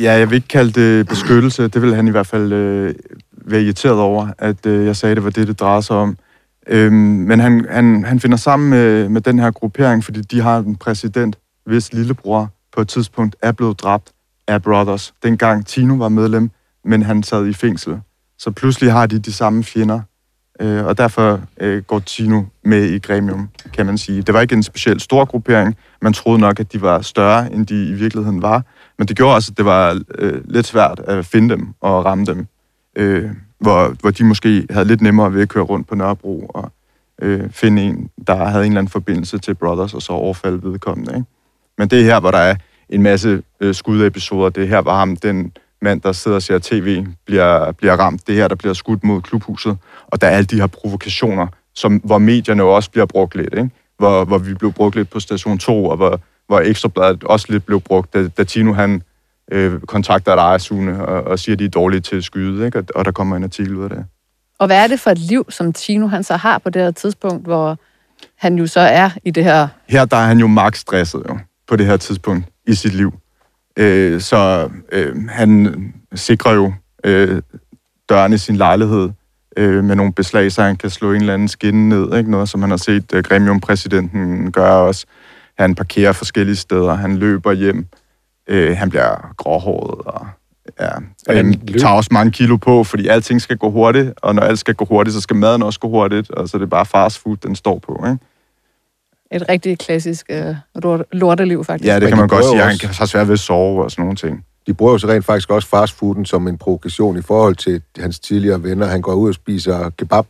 [0.00, 1.68] Ja, jeg vil ikke kalde det beskyttelse.
[1.68, 2.94] Det vil han i hvert fald øh,
[3.44, 6.16] være irriteret over, at øh, jeg sagde, det var det, det drejede sig om.
[6.66, 10.58] Øhm, men han, han, han finder sammen med, med den her gruppering, fordi de har
[10.58, 14.10] en præsident, hvis lillebror på et tidspunkt er blevet dræbt
[14.48, 15.14] af Brothers.
[15.22, 16.50] Dengang Tino var medlem,
[16.84, 18.00] men han sad i fængsel.
[18.38, 20.00] Så pludselig har de de samme fjender.
[20.60, 24.22] Øh, og derfor øh, går Tino med i Gremium, kan man sige.
[24.22, 25.76] Det var ikke en specielt stor gruppering.
[26.02, 28.62] Man troede nok, at de var større, end de i virkeligheden var.
[28.98, 32.24] Men det gjorde også, at det var øh, lidt svært at finde dem og ramme
[32.24, 32.46] dem.
[32.96, 36.72] Øh, hvor, hvor de måske havde lidt nemmere ved at køre rundt på Nørrebro og
[37.22, 41.12] øh, finde en, der havde en eller anden forbindelse til Brothers, og så overfalde vedkommende.
[41.14, 41.26] Ikke?
[41.78, 42.56] Men det er her, hvor der er
[42.88, 44.48] en masse øh, skudepisoder.
[44.48, 45.52] Det er her, hvor ham, den
[45.82, 48.26] mand, der sidder og ser tv, bliver, bliver ramt.
[48.26, 49.78] Det er her, der bliver skudt mod klubhuset.
[50.06, 53.54] Og der er alle de her provokationer, som, hvor medierne også bliver brugt lidt.
[53.54, 53.70] Ikke?
[53.98, 57.66] Hvor, hvor vi blev brugt lidt på station 2, og hvor, hvor Ekstrabladet også lidt
[57.66, 59.02] blev brugt, da, da Tino han
[59.52, 62.78] øh, kontakter dig, Sune, og, og siger, at de er dårlige til at skyde, ikke?
[62.78, 64.04] Og, og der kommer en artikel ud af det.
[64.58, 66.90] Og hvad er det for et liv, som Tino han så har på det her
[66.90, 67.78] tidspunkt, hvor
[68.36, 69.68] han jo så er i det her...
[69.88, 73.14] Her der er han jo max stresset jo, på det her tidspunkt i sit liv.
[73.76, 75.74] Øh, så øh, han
[76.14, 76.72] sikrer jo
[77.04, 77.42] øh,
[78.08, 79.10] døren i sin lejlighed
[79.56, 82.18] øh, med nogle beslag, så han kan slå en eller anden skinne ned.
[82.18, 82.30] Ikke?
[82.30, 85.06] Noget, som han har set øh, Gremium-præsidenten gøre også.
[85.58, 87.86] Han parkerer forskellige steder, han løber hjem,
[88.46, 90.26] øh, han bliver gråhåret og
[90.80, 90.90] ja,
[91.30, 94.74] øhm, tager også mange kilo på, fordi alting skal gå hurtigt, og når alt skal
[94.74, 97.36] gå hurtigt, så skal maden også gå hurtigt, og så er det bare fast food,
[97.36, 98.04] den står på.
[98.06, 98.18] Ikke?
[99.32, 100.54] Et rigtig klassisk øh,
[101.12, 101.88] lorteliv, faktisk.
[101.88, 102.62] Ja, det kan man godt sige.
[102.62, 104.44] Han kan have svært ved at sove og sådan nogle ting.
[104.66, 108.18] De bruger jo så rent faktisk også fastfooden som en provokation i forhold til hans
[108.18, 108.86] tidligere venner.
[108.86, 110.26] Han går ud og spiser kebab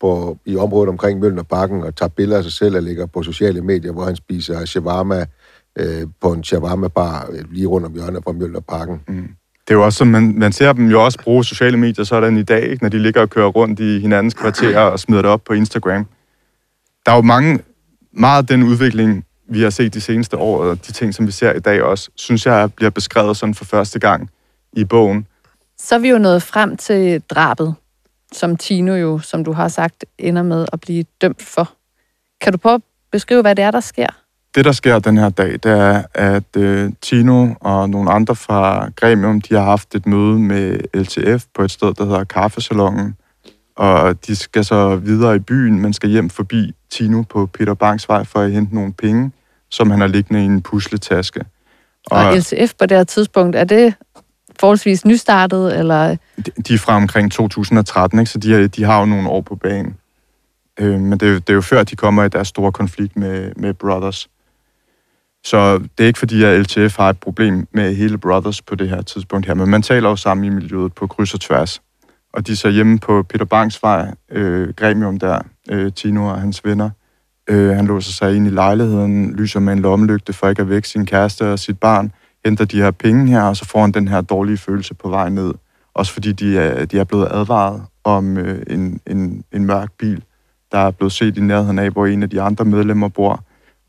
[0.00, 3.22] på, i området omkring Mølner Bakken og tager billeder af sig selv og ligger på
[3.22, 5.26] sociale medier, hvor han spiser shawarma
[5.76, 9.00] øh, på en shawarma-bar øh, lige rundt om hjørnet fra Mølner Parken.
[9.08, 9.28] Mm.
[9.68, 12.36] Det er jo også som, man, man ser dem jo også bruge sociale medier sådan
[12.36, 12.84] i dag, ikke?
[12.84, 16.06] når de ligger og kører rundt i hinandens kvarterer og smider det op på Instagram.
[17.06, 17.60] Der er jo mange,
[18.12, 21.32] meget af den udvikling, vi har set de seneste år, og de ting, som vi
[21.32, 24.30] ser i dag også, synes jeg bliver beskrevet sådan for første gang
[24.72, 25.26] i bogen.
[25.78, 27.74] Så er vi jo nået frem til drabet,
[28.32, 31.72] som Tino jo, som du har sagt, ender med at blive dømt for.
[32.40, 32.82] Kan du prøve at
[33.12, 34.23] beskrive, hvad det er, der sker?
[34.54, 38.88] Det, der sker den her dag, det er, at uh, Tino og nogle andre fra
[38.96, 43.16] Gremium, de har haft et møde med LTF på et sted, der hedder Kaffesalongen.
[43.76, 48.08] Og de skal så videre i byen, men skal hjem forbi Tino på Peter Banks
[48.08, 49.32] vej for at hente nogle penge,
[49.70, 51.44] som han har liggende i en pusletaske.
[52.10, 53.94] Og, og LTF på det her tidspunkt, er det
[54.60, 56.16] forholdsvis nystartet, eller?
[56.68, 58.30] De er fra omkring 2013, ikke?
[58.30, 59.96] så de, de har jo nogle år på banen.
[60.78, 63.16] Øh, men det er, jo, det er jo før, de kommer i deres store konflikt
[63.16, 64.28] med, med Brothers.
[65.44, 68.88] Så det er ikke fordi, at LTF har et problem med hele Brothers på det
[68.88, 71.82] her tidspunkt her, men man taler jo sammen i miljøet på kryds og tværs.
[72.32, 75.38] Og de er så hjemme på Peter Banks vej, øh, Gremium der,
[75.70, 76.90] øh, Tino og hans venner.
[77.48, 80.88] Øh, han låser sig ind i lejligheden, lyser med en lommelygte for ikke at vække
[80.88, 82.12] sin kæreste og sit barn,
[82.44, 85.28] henter de her penge her, og så får han den her dårlige følelse på vej
[85.28, 85.54] ned.
[85.94, 90.22] Også fordi de er, de er blevet advaret om øh, en, en, en mørk bil,
[90.72, 93.44] der er blevet set i nærheden af, hvor en af de andre medlemmer bor.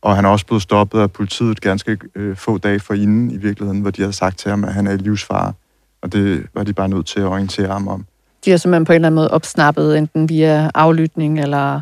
[0.05, 3.81] Og han er også blevet stoppet af politiet ganske øh, få dage forinden i virkeligheden,
[3.81, 5.53] hvor de har sagt til ham, at han er i livsfare.
[6.01, 8.05] Og det var de bare nødt til at orientere ham om.
[8.45, 11.81] De har simpelthen på en eller anden måde opsnappet, enten via aflytning eller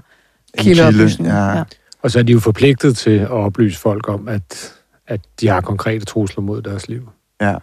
[0.57, 1.29] kildeoplysning.
[1.29, 1.57] Ja.
[1.57, 1.63] ja.
[2.01, 4.73] Og så er de jo forpligtet til at oplyse folk om, at,
[5.07, 7.09] at de har konkrete trusler mod deres liv.
[7.41, 7.55] Ja,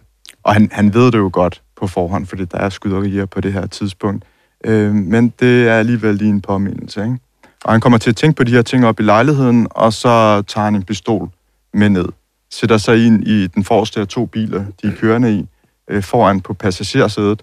[0.42, 3.52] og han, han ved det jo godt på forhånd, fordi der er skyderier på det
[3.52, 4.24] her tidspunkt.
[4.64, 7.18] Øh, men det er alligevel lige en påmindelse, ikke?
[7.64, 10.42] Og han kommer til at tænke på de her ting op i lejligheden, og så
[10.42, 11.28] tager han en pistol
[11.74, 12.06] med ned.
[12.50, 15.46] Sætter sig ind i den forreste af to biler, de er kørende i,
[15.88, 17.42] øh, foran på passagersædet,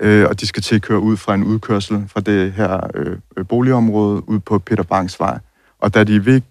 [0.00, 3.46] øh, og de skal til at køre ud fra en udkørsel fra det her øh,
[3.46, 5.38] boligområde ud på Peter Banks vej.
[5.80, 6.42] Og da de vil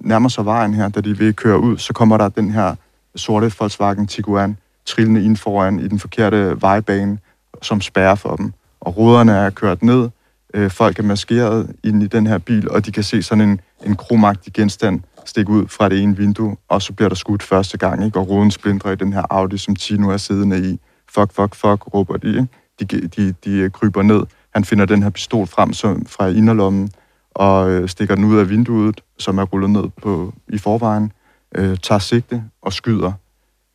[0.00, 2.74] nærmer sig vejen her, da de vil køre ud, så kommer der den her
[3.16, 7.18] sorte Volkswagen Tiguan trillende ind foran i den forkerte vejbane,
[7.62, 8.52] som spærrer for dem.
[8.80, 10.08] Og ruderne er kørt ned,
[10.54, 13.60] øh, folk er maskeret ind i den her bil, og de kan se sådan en,
[13.86, 17.78] en kromagtig genstand stikke ud fra det ene vindue, og så bliver der skudt første
[17.78, 18.18] gang, ikke?
[18.18, 20.80] og ruden splindrer i den her Audi, som Tino er siddende i.
[21.08, 22.28] Fuck, fuck, fuck, råber de.
[22.28, 22.48] Ikke?
[22.80, 24.22] De, de, de øh, kryber ned.
[24.54, 26.90] Han finder den her pistol frem som, fra inderlommen,
[27.30, 31.12] og øh, stikker den ud af vinduet, som er rullet ned på i forvejen,
[31.54, 33.12] øh, tager sigte og skyder.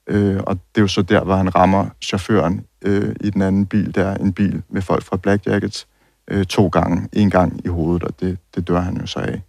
[0.08, 3.66] Øh, og det er jo så der, hvor han rammer chaufføren øh, i den anden
[3.66, 5.88] bil, der er en bil med folk fra Black Jackets,
[6.30, 9.42] øh, to gange, en gang i hovedet, og det, det dør han jo så af.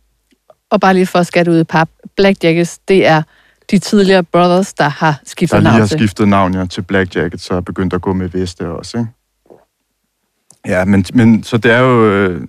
[0.71, 3.23] Og bare lige for at skatte ud i pap, Black Jackets, det er
[3.71, 5.73] de tidligere Brothers, der har skiftet navn til.
[5.73, 8.29] Der lige har skiftet navn, ja, til Black Jackets, så er begyndt at gå med
[8.29, 9.11] veste også, ikke?
[10.66, 12.47] Ja, men, men så det er jo, øh,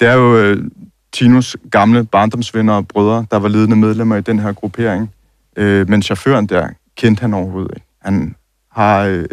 [0.00, 0.70] det er jo øh,
[1.12, 5.10] Tinos gamle barndomsvenner og brødre, der var ledende medlemmer i den her gruppering.
[5.56, 7.86] Øh, men chaufføren der kendte han overhovedet ikke.
[8.02, 8.34] Han
[8.72, 9.24] har øh,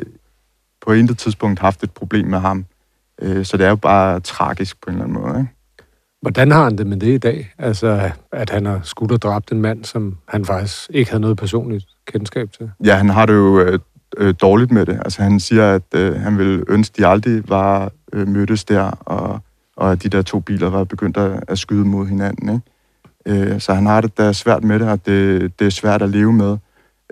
[0.85, 2.65] på intet tidspunkt haft et problem med ham.
[3.23, 5.39] Øh, så det er jo bare tragisk på en eller anden måde.
[5.39, 5.49] Ikke?
[6.21, 7.53] Hvordan har han det med det i dag?
[7.57, 11.37] Altså, at han har skudt og dræbt en mand, som han faktisk ikke havde noget
[11.37, 12.71] personligt kendskab til?
[12.85, 13.79] Ja, han har det jo øh,
[14.17, 14.99] øh, dårligt med det.
[15.05, 19.39] Altså, han siger, at øh, han ville ønske, de aldrig var øh, mødtes der, og
[19.75, 22.61] og at de der to biler var begyndt at, at skyde mod hinanden.
[23.25, 23.51] Ikke?
[23.53, 26.09] Øh, så han har det da svært med det, og det, det er svært at
[26.09, 26.57] leve med.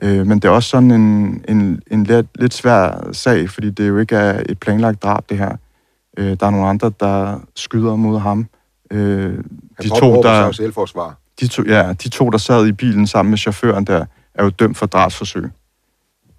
[0.01, 3.87] Øh, men det er også sådan en, en, en lidt, lidt svær sag, fordi det
[3.87, 5.55] jo ikke er et planlagt drab, det her.
[6.17, 8.47] Øh, der er nogle andre, der skyder mod ham.
[8.91, 9.43] Øh,
[9.81, 10.51] de to, der...
[10.51, 11.17] selvforsvar.
[11.39, 14.49] De to, ja, de to, der sad i bilen sammen med chaufføren der, er jo
[14.49, 15.49] dømt for drabsforsøg.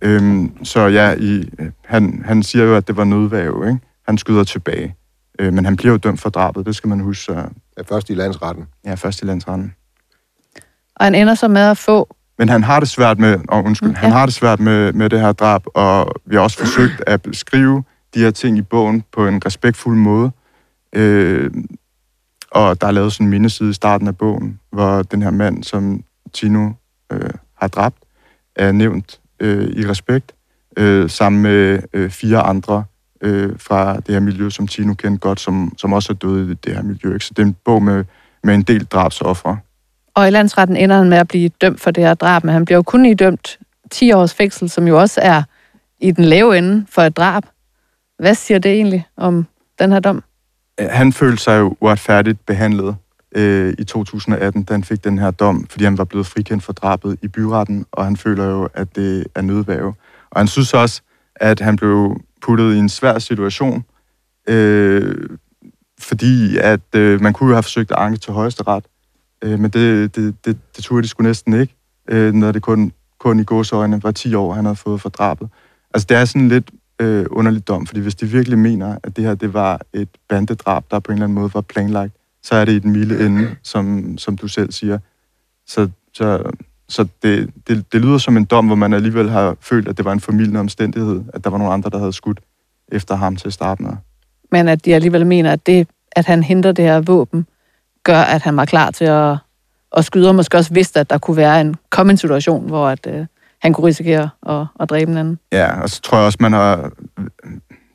[0.02, 1.50] Øhm, så ja, i,
[1.84, 3.80] han, han siger jo, at det var nødvæve, ikke?
[4.06, 4.96] Han skyder tilbage.
[5.38, 7.24] Øh, men han bliver jo dømt for drabet, det skal man huske.
[7.24, 7.32] Så...
[7.78, 8.64] Ja, først i landsretten.
[8.84, 9.74] Ja, først i landsretten.
[10.96, 12.16] Og han ender så med at få...
[12.38, 14.00] Men han har det svært med, oh, undskyld, mm, ja.
[14.00, 17.22] han har det svært med, med det her drab, og vi har også forsøgt at
[17.22, 20.30] beskrive de her ting i bogen på en respektfuld måde.
[20.92, 21.50] Øh,
[22.50, 25.64] og der er lavet sådan en mindeside i starten af bogen, hvor den her mand,
[25.64, 26.70] som Tino
[27.12, 27.96] øh, har dræbt,
[28.56, 30.34] er nævnt øh, i respekt,
[30.76, 32.84] øh, sammen med øh, fire andre
[33.20, 36.54] øh, fra det her miljø, som Tino kendte godt, som, som også er døde i
[36.54, 37.14] det her miljø.
[37.14, 37.24] Ikke?
[37.24, 38.04] Så det er en bog med,
[38.44, 39.58] med en del drabsoffre.
[40.14, 42.64] Og i landsretten ender han med at blive dømt for det her drab, men han
[42.64, 43.58] bliver jo kun idømt
[43.90, 45.42] 10 års fængsel, som jo også er
[46.00, 47.42] i den lave ende for et drab.
[48.22, 49.46] Hvad siger det egentlig om
[49.78, 50.22] den her dom?
[50.80, 52.96] Øh, han følte sig jo uretfærdigt behandlet
[53.36, 56.72] øh, i 2018, da han fik den her dom, fordi han var blevet frikendt for
[56.72, 59.94] drabet i byretten, og han føler jo, at det er nødværve.
[60.30, 61.02] Og han synes også,
[61.36, 63.84] at han blev puttet i en svær situation,
[64.48, 65.28] øh,
[66.00, 68.84] fordi at øh, man kunne jo have forsøgt at anke til højesteret,
[69.44, 71.74] øh, men det, det, det, det turde de sgu næsten ikke,
[72.08, 75.48] øh, når det kun, kun i gåsøjne var 10 år, han havde fået for drabet.
[75.94, 76.70] Altså det er sådan lidt
[77.02, 80.84] øh, underlig dom, fordi hvis de virkelig mener, at det her det var et bandedrab,
[80.90, 82.12] der på en eller anden måde var planlagt,
[82.42, 84.98] så er det i den milde ende, som, som du selv siger.
[85.66, 86.50] Så, så,
[86.88, 90.04] så det, det, det lyder som en dom, hvor man alligevel har følt, at det
[90.04, 92.40] var en formidlende omstændighed, at der var nogle andre, der havde skudt
[92.92, 93.88] efter ham til starten.
[94.52, 97.46] Men at de alligevel mener, at det, at han henter det her våben,
[98.04, 99.36] gør, at han var klar til at,
[99.96, 103.06] at skyde, og måske også vidste, at der kunne være en kommende situation, hvor at,
[103.06, 103.26] øh,
[103.62, 105.38] han kunne risikere at, at dræbe en anden.
[105.52, 106.90] Ja, og så tror jeg også, man har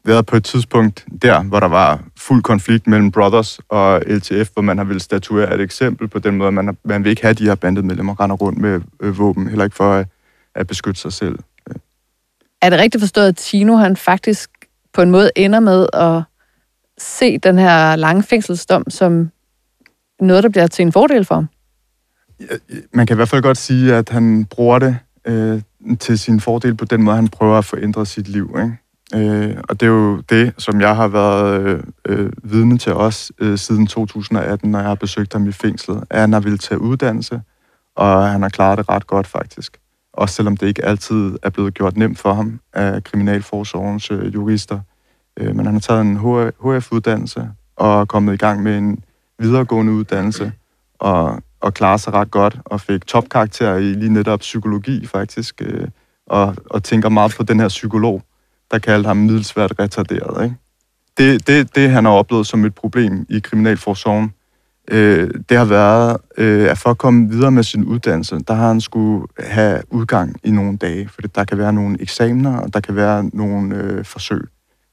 [0.05, 4.61] været på et tidspunkt der, hvor der var fuld konflikt mellem Brothers og LTF, hvor
[4.61, 7.33] man har vil statuere et eksempel på den måde, man, har, man vil ikke have
[7.33, 10.07] de her bandemedlemmer render rundt med øh, våben, heller ikke for at,
[10.55, 11.39] at beskytte sig selv.
[12.61, 14.49] Er det rigtigt forstået, at Tino han faktisk
[14.93, 16.23] på en måde ender med at
[16.97, 19.31] se den her lange fængselsdom som
[20.19, 21.47] noget, der bliver til en fordel for ham?
[22.93, 25.61] Man kan i hvert fald godt sige, at han bruger det øh,
[25.99, 28.55] til sin fordel på den måde, han prøver at forændre sit liv.
[28.57, 28.77] Ikke?
[29.15, 33.31] Øh, og det er jo det, som jeg har været øh, øh, vidne til os
[33.39, 36.81] øh, siden 2018, når jeg har besøgt ham i fængslet, at han har ville tage
[36.81, 37.41] uddannelse,
[37.95, 39.77] og han har klaret det ret godt faktisk.
[40.13, 44.79] Også selvom det ikke altid er blevet gjort nemt for ham af Kriminalforsorgens øh, jurister.
[45.39, 49.03] Øh, men han har taget en HF-uddannelse og er kommet i gang med en
[49.39, 50.51] videregående uddannelse
[50.99, 55.61] og, og klarer sig ret godt og fik topkarakter i lige netop psykologi faktisk.
[55.61, 55.87] Øh,
[56.27, 58.23] og, og tænker meget på den her psykolog,
[58.71, 60.43] der kaldte ham middelsvært retarderet.
[60.43, 60.55] Ikke?
[61.17, 64.33] Det, det, det, han har oplevet som et problem i Kriminalforsorgen,
[64.91, 68.67] øh, det har været, øh, at for at komme videre med sin uddannelse, der har
[68.67, 72.79] han skulle have udgang i nogle dage, for der kan være nogle eksamener, og der
[72.79, 74.47] kan være nogle øh, forsøg,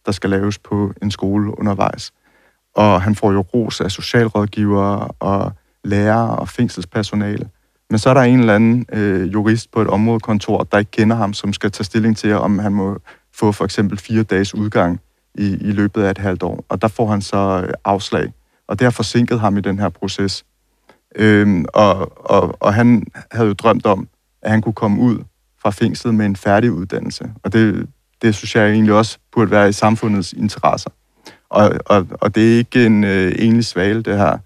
[0.07, 2.12] der skal laves på en skole undervejs.
[2.74, 5.53] Og han får jo ros af socialrådgivere og
[5.85, 7.49] lærere og fængselspersonale.
[7.90, 11.16] Men så er der en eller anden øh, jurist på et områdekontor, der ikke kender
[11.16, 12.99] ham, som skal tage stilling til, om han må
[13.35, 15.01] få for eksempel fire dages udgang
[15.35, 16.64] i, i løbet af et halvt år.
[16.68, 18.33] Og der får han så øh, afslag.
[18.68, 20.44] Og det har forsinket ham i den her proces.
[21.16, 24.09] Øhm, og, og, og han havde jo drømt om,
[24.42, 25.18] at han kunne komme ud
[25.62, 27.33] fra fængslet med en færdig uddannelse.
[27.42, 27.88] Og det,
[28.23, 30.90] det synes jeg egentlig også burde være i samfundets interesser.
[31.51, 34.38] Og, og, og det er ikke en øh, enlig svale, det her.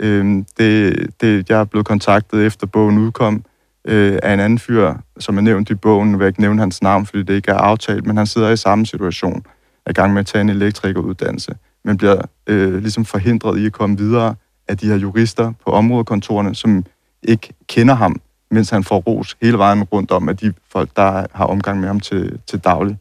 [0.00, 3.44] Øh, det, det, jeg er blevet kontaktet efter bogen udkom,
[3.84, 6.12] øh, af en anden fyr, som er nævnt i bogen.
[6.12, 8.50] Nu vil jeg ikke nævne hans navn, fordi det ikke er aftalt, men han sidder
[8.50, 9.42] i samme situation,
[9.86, 13.72] er i gang med at tage en elektrikeruddannelse, men bliver øh, ligesom forhindret i at
[13.72, 14.34] komme videre
[14.68, 16.84] af de her jurister på områdekontorene, som
[17.22, 18.20] ikke kender ham,
[18.50, 21.88] mens han får ros hele vejen rundt om af de folk, der har omgang med
[21.88, 22.98] ham til, til daglig.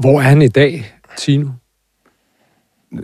[0.00, 1.48] Hvor er han i dag, Tino?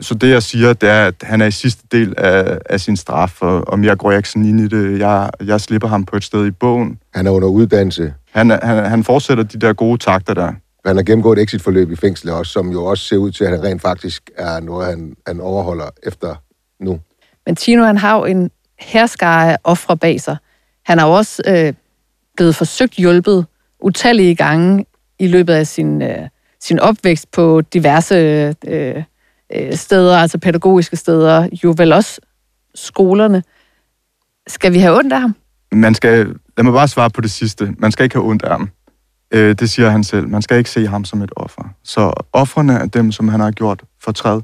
[0.00, 2.96] Så det, jeg siger, det er, at han er i sidste del af, af sin
[2.96, 4.98] straf, og om jeg går ikke sådan ind i det.
[4.98, 6.98] Jeg, jeg slipper ham på et sted i bogen.
[7.14, 8.14] Han er under uddannelse.
[8.32, 10.52] Han, han, han fortsætter de der gode takter der.
[10.86, 13.50] Han har gennemgået et exitforløb i fængslet også, som jo også ser ud til, at
[13.50, 16.34] han rent faktisk er noget, han, han overholder efter
[16.80, 17.00] nu.
[17.46, 20.36] Men Tino, han har jo en herskare ofre bag sig.
[20.86, 21.72] Han har jo også øh,
[22.36, 23.46] blevet forsøgt hjulpet
[23.80, 24.86] utallige gange
[25.18, 26.28] i løbet af sin, øh,
[26.60, 29.02] sin opvækst på diverse øh,
[29.54, 32.20] øh, steder, altså pædagogiske steder, jo vel også
[32.74, 33.42] skolerne.
[34.46, 35.34] Skal vi have ondt af ham?
[35.72, 36.26] Man skal,
[36.56, 37.74] lad mig bare svare på det sidste.
[37.78, 38.70] Man skal ikke have ondt af ham.
[39.30, 40.28] Øh, det siger han selv.
[40.28, 41.62] Man skal ikke se ham som et offer.
[41.84, 44.40] Så offerne er dem, som han har gjort fortræd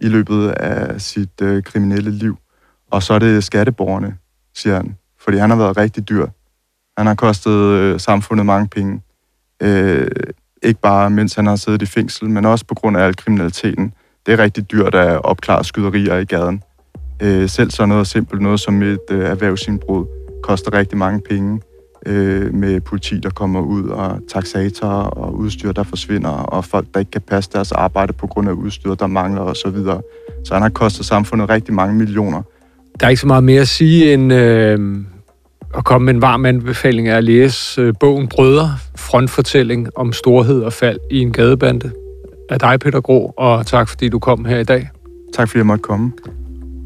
[0.00, 2.36] i løbet af sit øh, kriminelle liv.
[2.90, 4.16] Og så er det skatteborgerne,
[4.54, 4.96] siger han.
[5.20, 6.26] Fordi han har været rigtig dyr.
[6.98, 9.02] Han har kostet øh, samfundet mange penge.
[9.62, 10.10] Øh,
[10.62, 13.92] ikke bare mens han har siddet i fængsel, men også på grund af al kriminaliteten.
[14.26, 16.62] Det er rigtig dyrt at opklare skyderier i gaden.
[17.22, 20.06] Øh, selv så noget simpelt, noget som et øh, erhvervsindbrud,
[20.42, 21.60] koster rigtig mange penge
[22.06, 27.00] øh, med politi, der kommer ud, og taxatorer og udstyr, der forsvinder, og folk, der
[27.00, 29.54] ikke kan passe deres arbejde på grund af udstyr, der mangler osv.
[29.54, 30.00] Så, videre.
[30.44, 32.42] så han har kostet samfundet rigtig mange millioner.
[33.00, 34.96] Der er ikke så meget mere at sige end øh,
[35.76, 40.62] at komme med en varm anbefaling af at læse øh, bogen Brødre, frontfortælling om storhed
[40.62, 41.92] og fald i en gadebande
[42.50, 44.90] af dig, Peter Grå, og tak fordi du kom her i dag.
[45.34, 46.12] Tak fordi jeg måtte komme.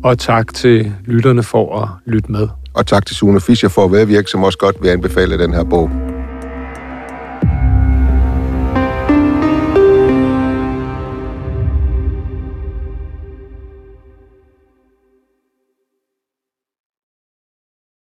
[0.05, 2.49] Og tak til lytterne for at lytte med.
[2.75, 5.65] Og tak til Sune Fischer for at medvirke, som også godt vil anbefale den her
[5.65, 6.10] bog.